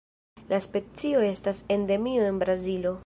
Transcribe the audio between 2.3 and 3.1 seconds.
en Brazilo.